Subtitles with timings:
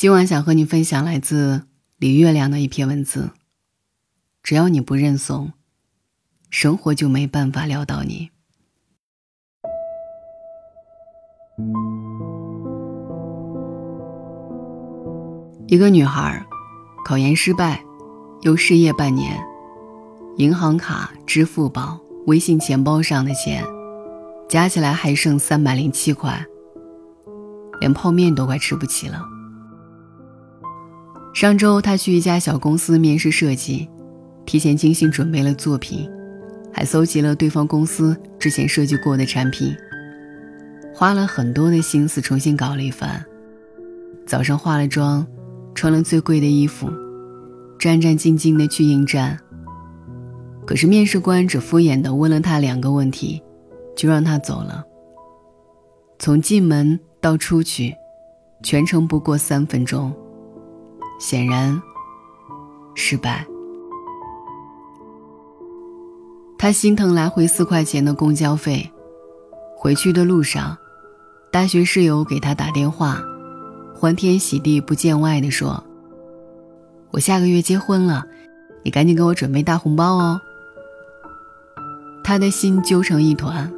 [0.00, 1.64] 今晚想和你分享来自
[1.98, 3.32] 李月亮的一篇文字。
[4.42, 5.52] 只要你不认怂，
[6.48, 8.30] 生活就没办法撂倒你。
[15.66, 16.46] 一个女孩，
[17.04, 17.84] 考研失败，
[18.40, 19.38] 又失业半年，
[20.38, 23.62] 银行卡、支付宝、微信钱包上的钱，
[24.48, 26.42] 加起来还剩三百零七块，
[27.80, 29.22] 连泡面都快吃不起了。
[31.32, 33.88] 上周，他去一家小公司面试设计，
[34.44, 36.10] 提前精心准备了作品，
[36.72, 39.74] 还搜集了对方公司之前设计过的产品，
[40.92, 43.24] 花了很多的心思重新搞了一番。
[44.26, 45.26] 早上化了妆，
[45.74, 46.90] 穿了最贵的衣服，
[47.78, 49.38] 战战兢兢的去应战。
[50.66, 53.42] 可是面试官只敷衍的问了他两个问题，
[53.96, 54.84] 就让他走了。
[56.18, 57.94] 从进门到出去，
[58.62, 60.12] 全程不过三分钟。
[61.20, 61.80] 显然，
[62.94, 63.46] 失败。
[66.56, 68.90] 他心疼来回四块钱的公交费，
[69.76, 70.76] 回去的路上，
[71.52, 73.22] 大学室友给他打电话，
[73.94, 75.84] 欢天喜地不见外的说
[77.12, 78.24] ：“我下个月结婚了，
[78.82, 80.40] 你赶紧给我准备大红包哦。”
[82.24, 83.70] 他的心揪成一团，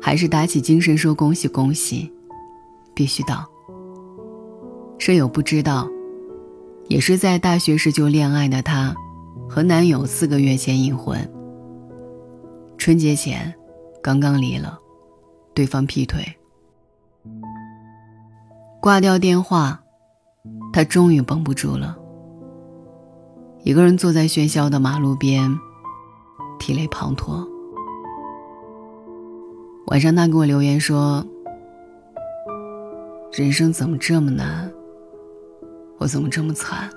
[0.00, 2.08] 还是打起精神说：“恭喜恭喜，
[2.94, 3.44] 必须到。”
[4.96, 5.88] 舍友不知道。
[6.88, 8.94] 也是在大学时就恋爱的她，
[9.48, 11.18] 和男友四个月前隐婚。
[12.78, 13.54] 春节前，
[14.02, 14.78] 刚刚离了，
[15.54, 16.24] 对方劈腿。
[18.80, 19.78] 挂掉电话，
[20.72, 21.94] 她终于绷不住了，
[23.64, 25.54] 一个人坐在喧嚣的马路边，
[26.58, 27.46] 涕泪滂沱。
[29.88, 31.22] 晚上，她给我留言说
[33.32, 34.67] ：“人生怎么这么难？”
[35.98, 36.88] 我怎么这么惨？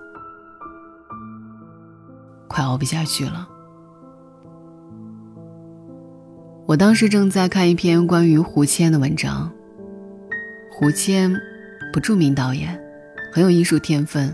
[2.47, 3.47] 快熬不下去了。
[6.67, 9.51] 我当时正在看一篇关于胡谦的文章。
[10.71, 11.35] 胡谦，
[11.91, 12.79] 不著名导演，
[13.33, 14.33] 很有艺术天分，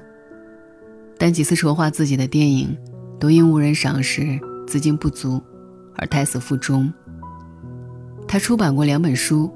[1.18, 2.78] 但几次筹划自己的电影，
[3.20, 5.42] 都因无人赏识、资金不足
[5.96, 6.94] 而胎死腹中。
[8.28, 9.52] 他出版过两本书，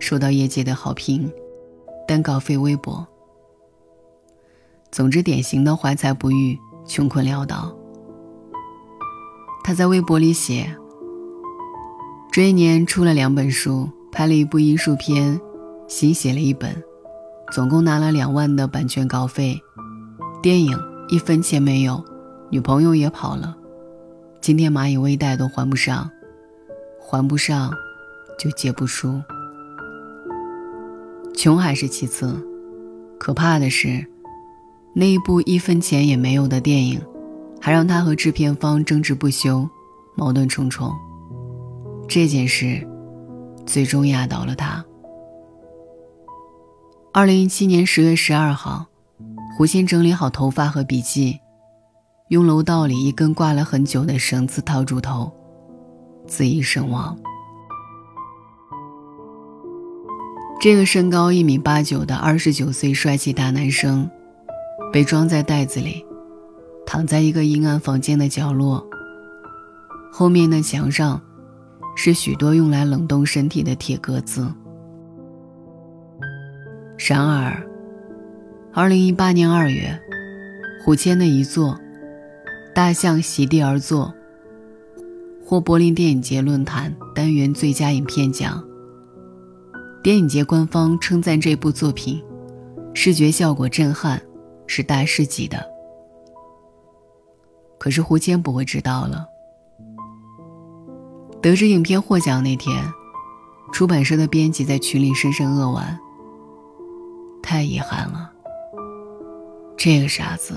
[0.00, 1.30] 受到业界的好评，
[2.08, 3.06] 但稿费微薄。
[4.94, 6.56] 总之，典型的怀才不遇、
[6.86, 7.76] 穷困潦倒。
[9.64, 10.72] 他在微博里写：
[12.30, 15.40] 这一年出了两本书，拍了一部艺术片，
[15.88, 16.80] 新写了一本，
[17.50, 19.60] 总共拿了两万的版权稿费。
[20.40, 20.78] 电影
[21.08, 22.00] 一分钱没有，
[22.48, 23.56] 女朋友也跑了，
[24.40, 26.08] 今天蚂蚁微贷都还不上，
[27.00, 27.68] 还不上
[28.38, 29.20] 就借不出。
[31.34, 32.40] 穷还是其次，
[33.18, 34.06] 可怕的是。
[34.96, 37.02] 那一部一分钱也没有的电影，
[37.60, 39.68] 还让他和制片方争执不休，
[40.14, 40.92] 矛盾重重。
[42.06, 42.86] 这件事，
[43.66, 44.84] 最终压倒了他。
[47.12, 48.86] 二零一七年十月十二号，
[49.56, 51.40] 胡鑫整理好头发和笔记，
[52.28, 55.32] 用楼道里一根挂了很久的绳子套住头，
[56.26, 57.18] 自缢身亡。
[60.60, 64.08] 这个身高一米八九的二十九岁帅气大男生。
[64.92, 66.04] 被装在袋子里，
[66.86, 68.86] 躺在一个阴暗房间的角落。
[70.12, 71.20] 后面的墙上，
[71.96, 74.46] 是许多用来冷冻身体的铁格子。
[77.08, 77.60] 然而，
[78.72, 80.00] 二零一八年二月，
[80.84, 81.72] 胡谦的遗作
[82.72, 84.14] 《大象席地而坐》
[85.44, 88.64] 获柏林电影节论坛单元最佳影片奖。
[90.02, 92.22] 电影节官方称赞这部作品，
[92.94, 94.22] 视觉效果震撼。
[94.66, 95.64] 是大师级的，
[97.78, 99.26] 可是胡谦不会知道了。
[101.42, 102.82] 得知影片获奖那天，
[103.72, 105.98] 出版社的编辑在群里深深扼腕
[107.42, 108.32] ：“太遗憾了，
[109.76, 110.54] 这个傻子，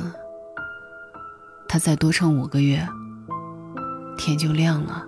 [1.68, 2.88] 他再多撑五个月，
[4.18, 5.06] 天就亮了。”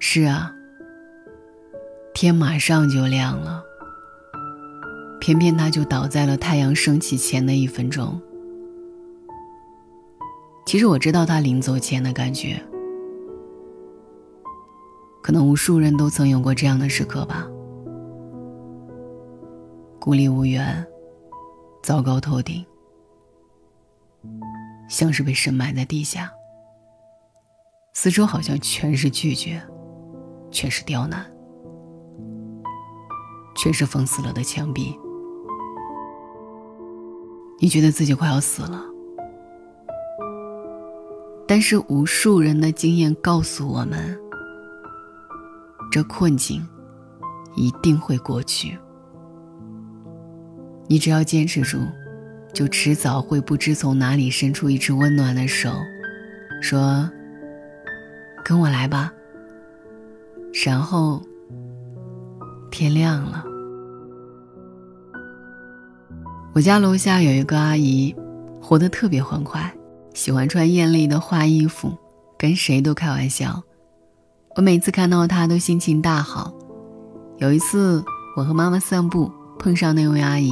[0.00, 0.52] 是啊，
[2.12, 3.62] 天马上就亮了。
[5.22, 8.20] 偏偏他就倒在了太阳升起前的一分钟。
[10.66, 12.60] 其实我知道他临走前的感觉，
[15.22, 17.46] 可能无数人都曾有过这样的时刻吧。
[20.00, 20.84] 孤立无援，
[21.84, 22.66] 糟糕透顶，
[24.88, 26.32] 像是被深埋在地下，
[27.94, 29.62] 四周好像全是拒绝，
[30.50, 31.24] 全是刁难，
[33.54, 34.98] 全是封死了的墙壁。
[37.62, 38.82] 你觉得自己快要死了。
[41.46, 44.18] 但是无数人的经验告诉我们，
[45.88, 46.66] 这困境
[47.54, 48.76] 一定会过去。
[50.88, 51.78] 你只要坚持住，
[52.52, 55.70] 就迟早会不知从哪里伸出一只温暖的手，
[56.60, 57.08] 说
[58.44, 59.12] ：“跟我来吧。”
[60.66, 61.22] 然后
[62.72, 63.51] 天亮了。
[66.54, 68.14] 我家楼下有一个阿姨，
[68.60, 69.72] 活得特别欢快。
[70.12, 71.96] 喜欢穿艳丽的花衣服，
[72.38, 73.62] 跟谁都开玩笑。
[74.54, 76.52] 我每次看到她都心情大好。
[77.38, 78.04] 有一次，
[78.36, 80.50] 我和妈妈散步，碰上那位阿姨，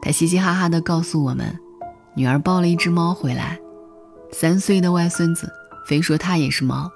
[0.00, 1.54] 她嘻嘻哈哈地告诉我们，
[2.14, 3.58] 女儿抱了一只猫回来，
[4.32, 5.46] 三岁的外孙子
[5.86, 6.90] 非说他也是猫，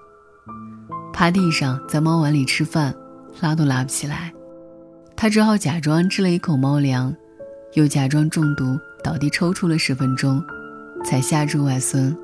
[1.12, 2.94] 趴地上在猫碗里吃饭，
[3.42, 4.32] 拉都拉不起来，
[5.14, 7.14] 她只好假装吃了一口猫粮，
[7.74, 10.42] 又假装中毒倒地抽搐了十分钟。
[11.04, 12.16] 才吓住外孙。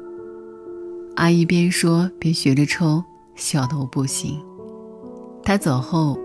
[1.14, 3.04] 阿姨边说边学着抽，
[3.36, 4.40] 笑得我不行。
[5.44, 6.18] 她走后，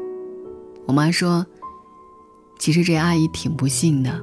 [0.88, 1.46] 我妈说
[2.58, 4.20] ：“其实这阿姨挺不幸的，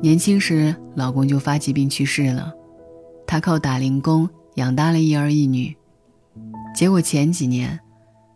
[0.00, 2.52] 年轻时老公就发疾病去世了，
[3.26, 5.76] 她靠打零工养大了一儿一女。
[6.74, 7.78] 结果前几年，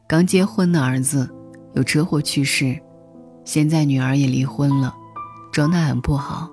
[0.06, 1.26] 刚结婚的儿子
[1.74, 2.78] 有车祸去世，
[3.44, 4.94] 现在女儿也离婚了，
[5.56, 6.50] 状态很不好。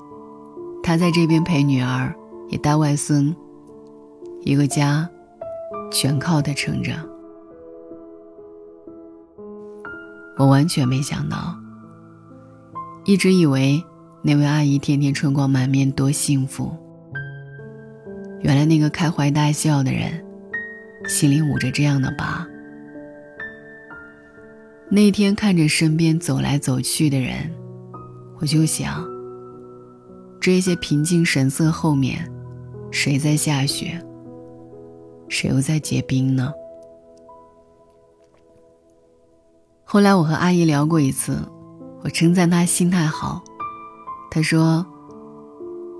[0.81, 2.11] 他在这边陪女儿。”
[2.49, 3.35] 也带外孙，
[4.41, 5.09] 一个家
[5.91, 6.93] 全靠他撑着。
[10.37, 11.57] 我完全没想到，
[13.05, 13.83] 一直以为
[14.21, 16.77] 那位阿姨天天春光满面多幸福，
[18.41, 20.23] 原来那个开怀大笑的人，
[21.07, 22.45] 心里捂着这样的疤。
[24.89, 27.49] 那天看着身边走来走去的人，
[28.43, 29.01] 我就想，
[30.41, 32.29] 这些平静神色后面。
[32.91, 33.97] 谁在下雪？
[35.29, 36.51] 谁又在结冰呢？
[39.85, 41.39] 后来我和阿姨聊过一次，
[42.03, 43.41] 我称赞她心态好。
[44.29, 44.85] 她说：“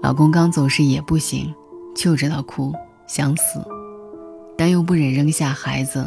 [0.04, 1.56] 老公刚走时也不行，
[1.96, 2.74] 就知道哭，
[3.08, 3.64] 想死，
[4.58, 6.06] 但又不忍扔下孩子，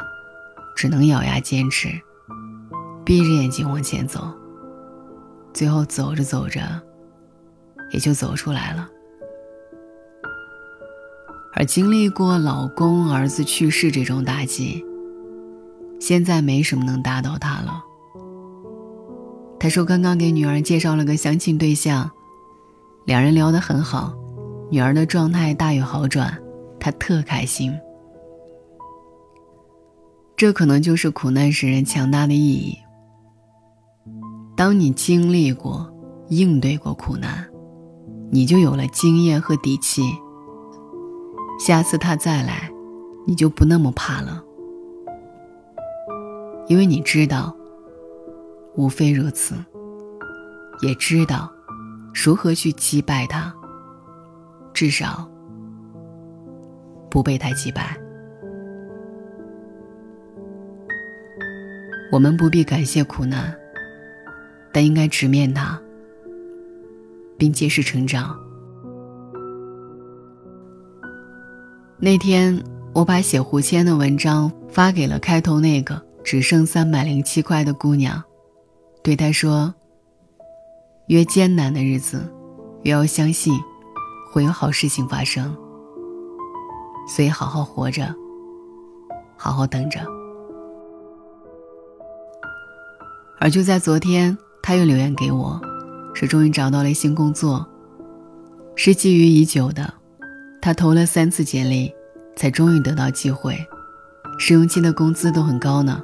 [0.76, 1.88] 只能咬牙坚持，
[3.06, 4.20] 闭着眼睛往前走。
[5.56, 6.60] 最后走着走着，
[7.90, 8.86] 也就走出来了。”
[11.54, 14.84] 而经历过老公、儿子去世这种打击，
[15.98, 17.82] 现在没什么能打倒他了。
[19.58, 22.10] 他说刚刚给女儿介绍了个相亲对象，
[23.06, 24.14] 两人聊得很好，
[24.70, 26.38] 女儿的状态大有好转，
[26.78, 27.72] 他特开心。
[30.36, 32.76] 这可能就是苦难使人强大的意义。
[34.56, 35.86] 当你经历过、
[36.30, 37.46] 应对过苦难，
[38.30, 40.02] 你就有了经验和底气。
[41.60, 42.70] 下次他再来，
[43.26, 44.42] 你就不那么怕了，
[46.68, 47.54] 因为你知道，
[48.76, 49.54] 无非如此，
[50.80, 51.50] 也知道
[52.14, 53.54] 如何去击败他，
[54.72, 55.30] 至少
[57.10, 57.94] 不被他击败。
[62.10, 63.54] 我们不必感谢苦难，
[64.76, 65.80] 但应该直面它，
[67.38, 68.38] 并揭示成长。
[71.98, 72.62] 那天，
[72.92, 78.22] 我把写胡谦的文章发给了开头那个只剩三百零七块的姑娘，
[79.02, 79.74] 对她说
[81.08, 82.22] ：“越艰难的日子，
[82.82, 83.58] 越要相信
[84.30, 85.56] 会有好事情发生。
[87.08, 88.14] 所以好好活着，
[89.38, 90.00] 好好等着。”
[93.40, 94.36] 而就在昨天，
[94.66, 95.60] 他又留言给我，
[96.12, 97.64] 说终于找到了新工作，
[98.74, 99.94] 是觊觎已久的。
[100.60, 101.94] 他投了三次简历，
[102.34, 103.56] 才终于得到机会。
[104.40, 106.02] 试用期的工资都很高呢。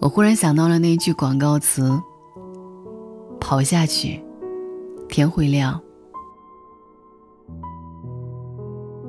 [0.00, 1.98] 我忽然想到了那一句广告词
[3.40, 4.22] ：“跑下去，
[5.08, 5.80] 天会亮。”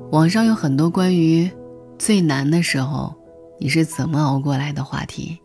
[0.09, 1.51] 网上有很多关于
[1.99, 3.13] 最难的时候
[3.59, 5.37] 你是怎么熬过来的话题。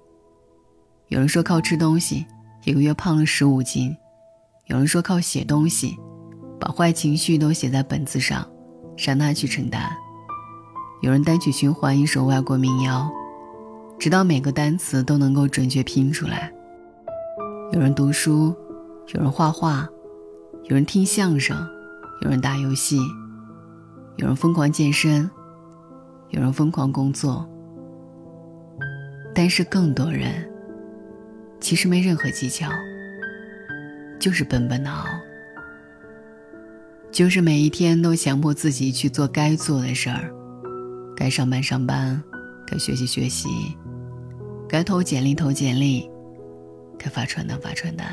[1.10, 2.24] 有人说靠吃东西，
[2.64, 3.92] 一个月胖了十五斤；
[4.66, 5.98] 有人说靠写东西。
[6.60, 8.46] 把坏情绪都写在本子上，
[8.98, 9.90] 让他去承担。
[11.00, 13.10] 有人单曲循环一首外国民谣，
[13.98, 16.52] 直到每个单词都能够准确拼出来。
[17.72, 18.54] 有人读书，
[19.14, 19.88] 有人画画，
[20.64, 21.56] 有人听相声，
[22.20, 22.98] 有人打游戏，
[24.16, 25.28] 有人疯狂健身，
[26.28, 27.48] 有人疯狂工作。
[29.34, 30.46] 但是更多人，
[31.60, 32.70] 其实没任何技巧，
[34.18, 35.04] 就是笨笨的熬。
[37.12, 40.32] 就是每一天都强迫自己去做该做的事儿，
[41.16, 42.22] 该上班上班，
[42.66, 43.48] 该学习学习，
[44.68, 46.08] 该投简历投简历，
[46.96, 48.06] 该发传单发传单，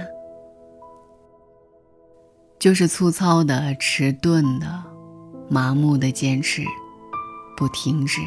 [2.57, 4.67] 就是粗糙的、迟钝的、
[5.47, 6.63] 麻木的坚持，
[7.55, 8.19] 不停止，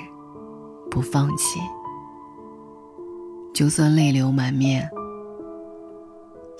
[0.88, 1.58] 不放弃，
[3.52, 4.88] 就算泪流满面，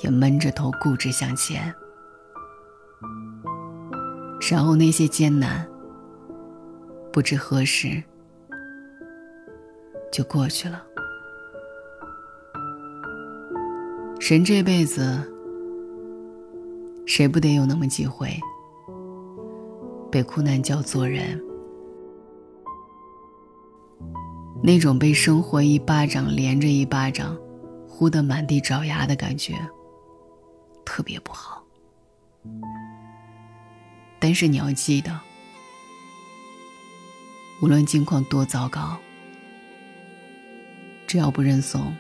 [0.03, 1.75] 也闷着头固执向前。
[4.51, 5.67] 然后那些艰难，
[7.13, 8.03] 不知何时
[10.11, 10.83] 就过去了。
[14.19, 15.21] 人这辈子，
[17.07, 18.29] 谁不得有那么几回
[20.11, 21.41] 被苦难教做人？
[24.63, 27.37] 那种被生活一巴掌连着一巴掌，
[27.89, 29.55] 呼得满地找牙的感觉，
[30.85, 31.63] 特别不好。
[34.19, 35.19] 但是你要记得，
[37.63, 38.99] 无论境况多糟糕，
[41.07, 41.95] 只要不认怂，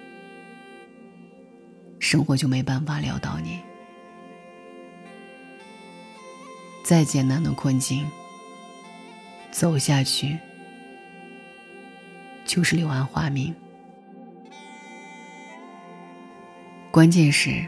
[1.99, 3.61] 生活就没办法撂倒你。
[6.83, 8.07] 再艰难的困境，
[9.51, 10.39] 走下去
[12.45, 13.55] 就是柳暗花明。
[16.91, 17.65] 关键是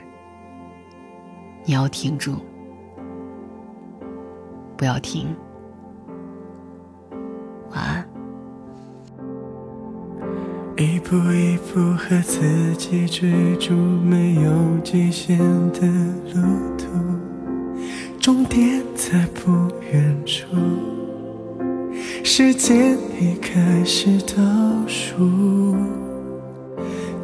[1.64, 2.34] 你要挺住。
[4.76, 5.28] 不要停，
[7.70, 8.08] 晚安。
[10.76, 14.50] 一步一步和自己追逐没有
[14.82, 15.38] 极限
[15.70, 15.86] 的
[16.34, 16.86] 路途，
[18.18, 20.46] 终点在不远处，
[22.24, 24.42] 时间已开始倒
[24.88, 25.76] 数，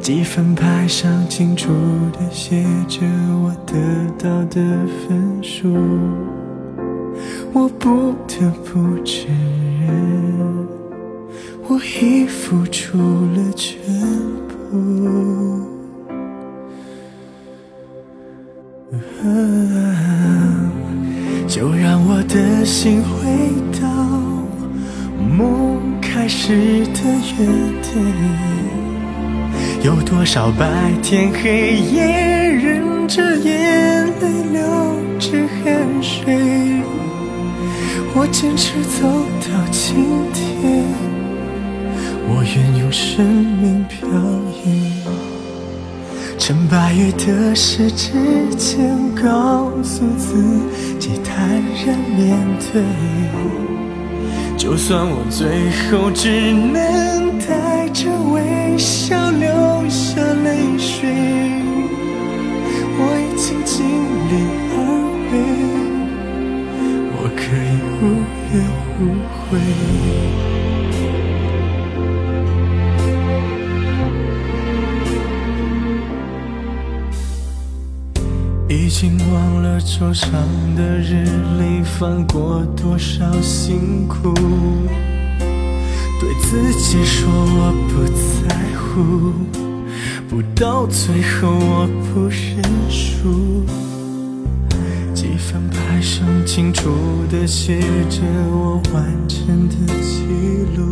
[0.09, 1.69] 积分牌上清楚
[2.13, 2.99] 的写着
[3.43, 3.75] 我得
[4.17, 4.59] 到的
[5.07, 5.71] 分数。
[7.53, 8.73] 我不得不
[9.05, 9.29] 承
[9.79, 10.67] 认，
[11.67, 13.77] 我已付出了全
[14.47, 15.61] 部。
[21.47, 23.87] 就让我的心回到
[25.37, 27.03] 梦开始的
[27.37, 27.45] 原
[27.83, 27.93] 点，
[29.81, 34.61] 有多少白天黑夜，忍着眼泪，流
[35.17, 36.35] 着汗水。
[38.13, 39.07] 我坚持走
[39.39, 39.95] 到今
[40.33, 40.83] 天，
[42.27, 43.99] 我愿用生命表
[44.65, 44.91] 演。
[46.37, 50.43] 趁白玉的时之前，告诉自
[50.99, 51.49] 己坦
[51.85, 52.37] 然面
[52.73, 52.83] 对。
[54.57, 55.47] 就算我最
[55.89, 58.77] 后只能带着微
[81.99, 84.33] 放过多少辛苦，
[86.17, 88.05] 对自己说我不
[88.47, 89.33] 在乎，
[90.29, 93.65] 不到最后我不认输。
[95.13, 96.89] 几分牌上清楚
[97.29, 100.23] 地写着我完成的记
[100.77, 100.87] 录，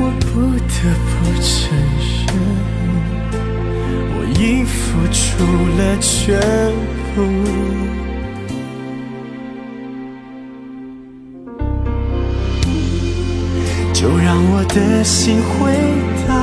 [0.00, 0.74] 我不得
[1.06, 1.78] 不承
[2.26, 2.34] 认，
[4.16, 5.46] 我已付出
[5.78, 6.42] 了全
[7.14, 7.22] 部。
[14.02, 15.70] 就让我的心回
[16.26, 16.34] 到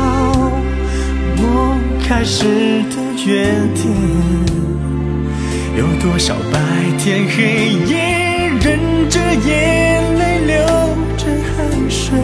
[1.44, 2.46] 梦开始
[2.84, 2.96] 的
[3.28, 3.86] 原点。
[5.78, 6.58] 有多少白
[6.98, 7.98] 天黑夜，
[8.62, 10.56] 忍着眼泪，流
[11.18, 11.58] 着汗
[11.89, 12.18] 水，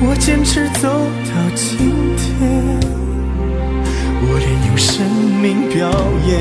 [0.00, 0.88] 我坚持走
[1.28, 2.48] 到今天，
[4.22, 5.04] 我愿用生
[5.42, 5.92] 命表
[6.26, 6.32] 演。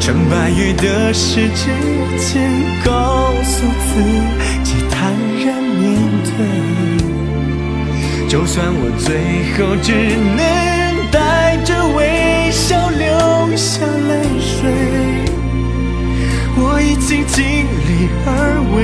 [0.00, 1.68] 趁白玉的时之
[2.16, 2.48] 间，
[2.82, 4.08] 告诉自己
[8.28, 9.16] 就算我最
[9.56, 9.92] 后只
[10.36, 10.38] 能
[11.10, 13.08] 带着微笑流。
[13.56, 14.70] 下泪水，
[16.54, 18.30] 我已经尽力而
[18.72, 18.76] 为，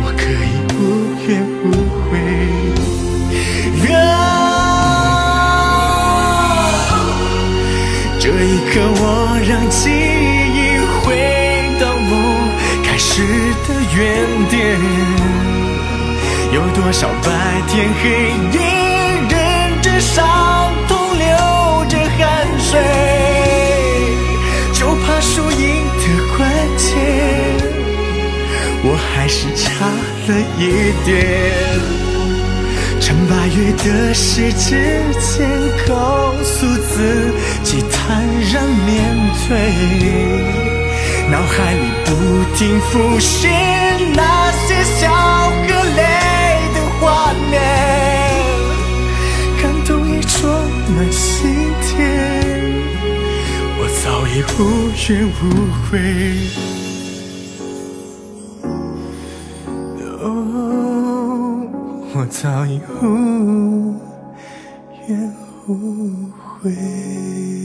[0.00, 0.80] 我可以无
[1.28, 1.28] 怨
[1.62, 1.68] 无
[2.08, 2.08] 悔。
[8.18, 9.04] 这一刻，我
[9.46, 9.80] 让记
[10.56, 10.58] 忆
[11.02, 11.04] 回
[11.78, 12.10] 到梦
[12.82, 13.12] 开始
[13.68, 13.98] 的原
[14.48, 14.58] 点，
[16.60, 17.30] 有多少白
[17.68, 18.10] 天黑
[18.52, 18.60] 夜
[19.30, 21.26] 忍着伤痛流
[21.88, 22.78] 着汗水？
[24.74, 25.58] 就怕输赢
[25.96, 26.02] 的
[26.36, 26.92] 关键，
[28.84, 29.86] 我还是差
[30.28, 30.60] 了一
[31.06, 31.08] 点。
[33.00, 34.76] 成败与得失之
[35.18, 35.48] 间，
[35.88, 39.16] 告诉自己坦然面
[39.48, 39.56] 对，
[41.30, 42.08] 脑海里不
[42.54, 43.50] 停浮现
[44.14, 45.08] 那些笑。
[54.42, 55.32] 无怨无
[55.84, 55.98] 悔。
[60.22, 60.24] 哦
[62.14, 63.94] 我早已无
[65.08, 66.30] 怨无
[66.62, 67.59] 悔。